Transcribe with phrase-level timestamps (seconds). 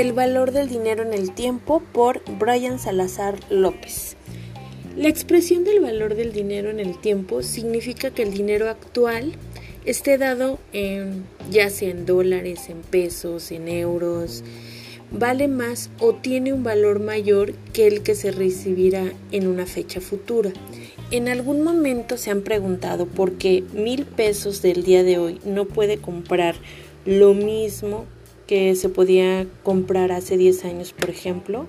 [0.00, 4.16] El valor del dinero en el tiempo por Brian Salazar López.
[4.96, 9.34] La expresión del valor del dinero en el tiempo significa que el dinero actual
[9.84, 14.42] esté dado en, ya sea en dólares, en pesos, en euros,
[15.10, 20.00] vale más o tiene un valor mayor que el que se recibirá en una fecha
[20.00, 20.50] futura.
[21.10, 25.66] En algún momento se han preguntado por qué mil pesos del día de hoy no
[25.66, 26.54] puede comprar
[27.04, 28.06] lo mismo
[28.50, 31.66] que se podía comprar hace 10 años, por ejemplo.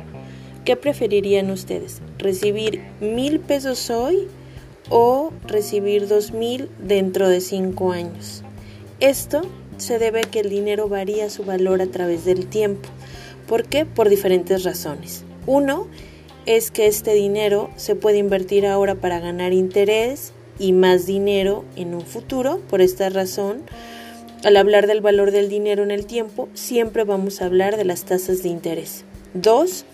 [0.65, 2.01] ¿Qué preferirían ustedes?
[2.17, 4.27] ¿Recibir mil pesos hoy
[4.89, 8.41] o recibir dos mil dentro de cinco años?
[8.99, 9.43] Esto
[9.77, 12.89] se debe a que el dinero varía su valor a través del tiempo.
[13.47, 13.85] ¿Por qué?
[13.85, 15.23] Por diferentes razones.
[15.45, 15.85] Uno
[16.47, 21.93] es que este dinero se puede invertir ahora para ganar interés y más dinero en
[21.93, 22.59] un futuro.
[22.71, 23.61] Por esta razón,
[24.43, 28.05] al hablar del valor del dinero en el tiempo, siempre vamos a hablar de las
[28.05, 29.05] tasas de interés.
[29.33, 29.85] Dos,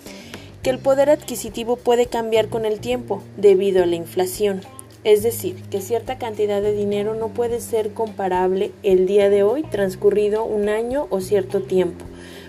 [0.63, 4.61] que el poder adquisitivo puede cambiar con el tiempo debido a la inflación.
[5.03, 9.63] Es decir, que cierta cantidad de dinero no puede ser comparable el día de hoy
[9.63, 12.06] transcurrido un año o cierto tiempo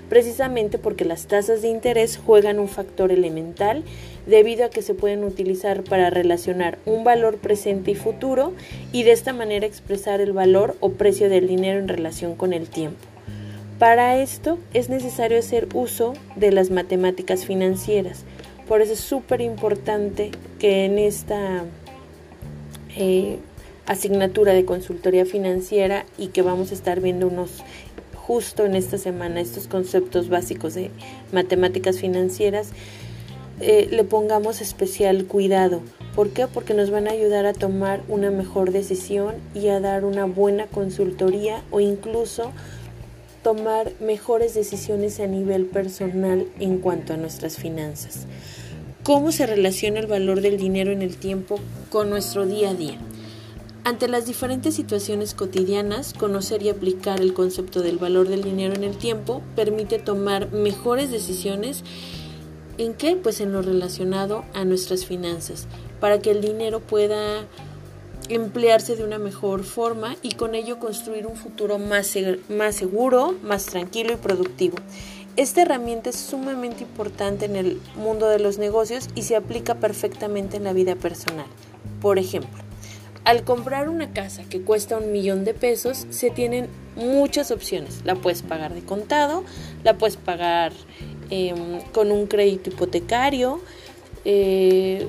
[0.08, 3.84] precisamente porque las tasas de interés juegan un factor elemental
[4.26, 8.52] debido a que se pueden utilizar para relacionar un valor presente y futuro
[8.92, 12.68] y de esta manera expresar el valor o precio del dinero en relación con el
[12.68, 12.98] tiempo.
[13.78, 18.24] Para esto es necesario hacer uso de las matemáticas financieras.
[18.66, 21.64] Por eso es súper importante que en esta
[22.96, 23.38] eh,
[23.86, 27.62] asignatura de consultoría financiera y que vamos a estar viendo unos
[28.28, 30.90] justo en esta semana estos conceptos básicos de
[31.32, 32.72] matemáticas financieras,
[33.58, 35.80] eh, le pongamos especial cuidado.
[36.14, 36.46] ¿Por qué?
[36.46, 40.66] Porque nos van a ayudar a tomar una mejor decisión y a dar una buena
[40.66, 42.52] consultoría o incluso
[43.42, 48.26] tomar mejores decisiones a nivel personal en cuanto a nuestras finanzas.
[49.04, 51.58] ¿Cómo se relaciona el valor del dinero en el tiempo
[51.88, 52.98] con nuestro día a día?
[53.88, 58.84] Ante las diferentes situaciones cotidianas, conocer y aplicar el concepto del valor del dinero en
[58.84, 61.84] el tiempo permite tomar mejores decisiones
[62.76, 63.16] en qué?
[63.16, 65.68] Pues en lo relacionado a nuestras finanzas,
[66.00, 67.46] para que el dinero pueda
[68.28, 72.14] emplearse de una mejor forma y con ello construir un futuro más,
[72.72, 74.76] seguro, más tranquilo y productivo.
[75.36, 80.58] Esta herramienta es sumamente importante en el mundo de los negocios y se aplica perfectamente
[80.58, 81.46] en la vida personal.
[82.02, 82.67] Por ejemplo,
[83.28, 86.66] al comprar una casa que cuesta un millón de pesos, se tienen
[86.96, 88.00] muchas opciones.
[88.06, 89.44] La puedes pagar de contado,
[89.84, 90.72] la puedes pagar
[91.28, 93.60] em, con un crédito hipotecario.
[94.24, 95.06] Eh,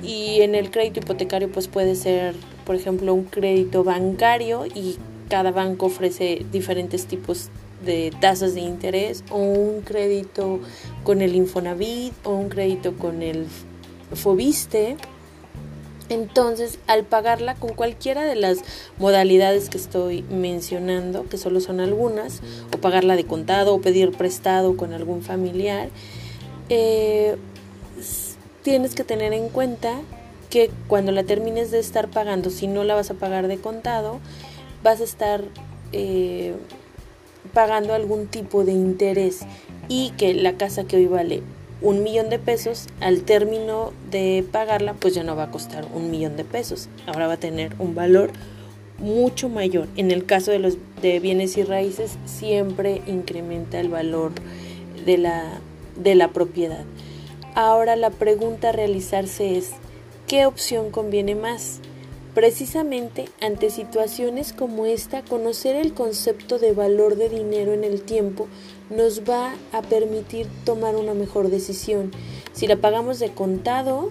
[0.00, 4.96] y en el crédito hipotecario pues puede ser, por ejemplo, un crédito bancario y
[5.28, 7.50] cada banco ofrece diferentes tipos
[7.84, 10.60] de tasas de interés o un crédito
[11.02, 13.46] con el Infonavit o un crédito con el
[14.14, 14.96] Fobiste
[16.08, 18.58] entonces, al pagarla con cualquiera de las
[18.98, 22.42] modalidades que estoy mencionando, que solo son algunas,
[22.74, 25.88] o pagarla de contado o pedir prestado con algún familiar,
[26.68, 27.36] eh,
[28.62, 30.00] tienes que tener en cuenta
[30.50, 34.20] que cuando la termines de estar pagando, si no la vas a pagar de contado,
[34.82, 35.42] vas a estar
[35.92, 36.54] eh,
[37.52, 39.40] pagando algún tipo de interés
[39.88, 41.42] y que la casa que hoy vale
[41.82, 46.10] un millón de pesos, al término de pagarla, pues ya no va a costar un
[46.10, 46.88] millón de pesos.
[47.06, 48.30] Ahora va a tener un valor
[48.98, 49.88] mucho mayor.
[49.96, 54.32] En el caso de los de bienes y raíces, siempre incrementa el valor
[55.04, 55.60] de la,
[55.96, 56.84] de la propiedad.
[57.54, 59.72] Ahora la pregunta a realizarse es,
[60.26, 61.80] ¿qué opción conviene más?
[62.34, 68.46] Precisamente ante situaciones como esta, conocer el concepto de valor de dinero en el tiempo
[68.90, 72.12] nos va a permitir tomar una mejor decisión.
[72.52, 74.10] Si la pagamos de contado,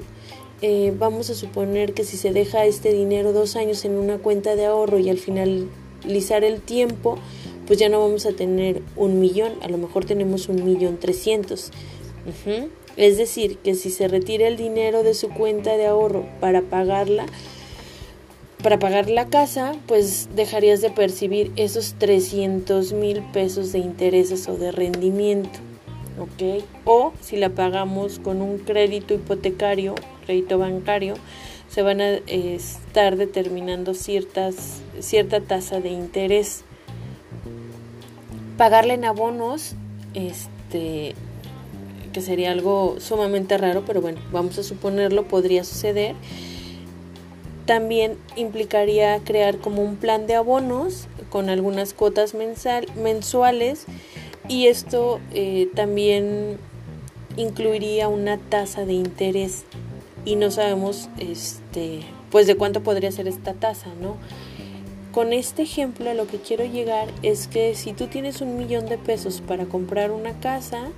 [0.62, 4.56] eh, vamos a suponer que si se deja este dinero dos años en una cuenta
[4.56, 7.18] de ahorro y al finalizar el tiempo,
[7.68, 11.71] pues ya no vamos a tener un millón, a lo mejor tenemos un millón trescientos.
[12.95, 17.25] Es decir, que si se retira el dinero de su cuenta de ahorro para pagarla,
[18.65, 24.57] para pagar la casa, pues dejarías de percibir esos 300 mil pesos de intereses o
[24.57, 25.59] de rendimiento.
[26.19, 26.63] ¿Ok?
[26.83, 29.94] O si la pagamos con un crédito hipotecario,
[30.25, 31.13] crédito bancario,
[31.69, 36.63] se van a estar determinando ciertas, cierta tasa de interés.
[38.57, 39.75] Pagarle en abonos,
[40.15, 41.13] este,
[42.13, 46.15] que sería algo sumamente raro, pero bueno, vamos a suponerlo, podría suceder
[47.65, 53.85] también implicaría crear como un plan de abonos con algunas cuotas mensuales
[54.47, 56.57] y esto eh, también
[57.38, 59.65] incluiría una tasa de interés
[60.23, 62.01] y no sabemos este
[62.31, 64.18] pues de cuánto podría ser esta tasa, ¿no?
[65.13, 68.97] Con este ejemplo lo que quiero llegar es que si tú tienes un millón de
[68.97, 70.89] pesos para comprar una casa,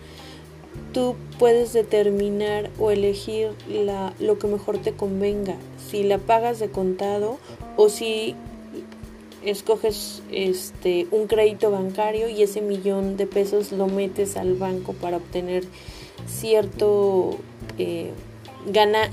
[0.97, 5.53] tú puedes determinar o elegir la, lo que mejor te convenga,
[5.91, 7.37] si la pagas de contado
[7.75, 8.33] o si
[9.45, 15.17] escoges este un crédito bancario y ese millón de pesos lo metes al banco para
[15.17, 15.65] obtener
[16.25, 17.37] cierto
[17.77, 18.09] eh,
[18.65, 19.11] gana,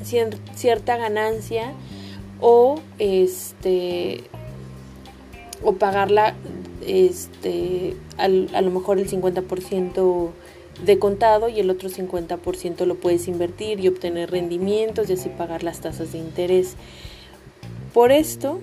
[0.54, 1.74] cierta ganancia
[2.40, 4.24] o este
[5.62, 6.34] o pagarla
[6.86, 10.30] este a lo mejor el 50%
[10.82, 15.62] de contado y el otro 50% lo puedes invertir y obtener rendimientos y así pagar
[15.62, 16.74] las tasas de interés.
[17.92, 18.60] Por esto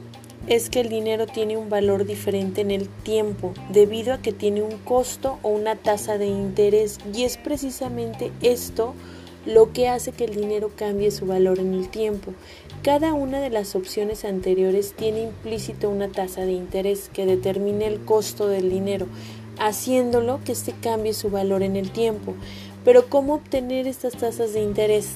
[0.48, 4.62] es que el dinero tiene un valor diferente en el tiempo debido a que tiene
[4.62, 8.94] un costo o una tasa de interés y es precisamente esto
[9.46, 12.34] lo que hace que el dinero cambie su valor en el tiempo.
[12.84, 18.02] Cada una de las opciones anteriores tiene implícito una tasa de interés que determina el
[18.02, 19.08] costo del dinero,
[19.62, 22.34] haciéndolo que éste cambie su valor en el tiempo.
[22.84, 25.10] Pero ¿cómo obtener estas tasas de interés?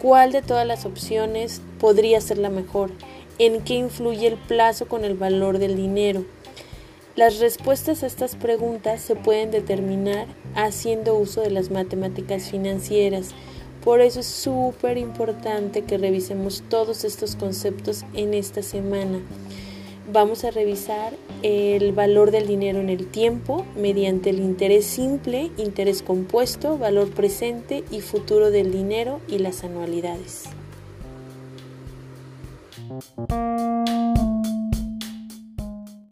[0.00, 2.90] ¿Cuál de todas las opciones podría ser la mejor?
[3.38, 6.24] ¿En qué influye el plazo con el valor del dinero?
[7.14, 13.28] Las respuestas a estas preguntas se pueden determinar haciendo uso de las matemáticas financieras.
[13.84, 19.20] Por eso es súper importante que revisemos todos estos conceptos en esta semana.
[20.10, 21.12] Vamos a revisar
[21.42, 27.84] el valor del dinero en el tiempo mediante el interés simple, interés compuesto, valor presente
[27.90, 30.48] y futuro del dinero y las anualidades.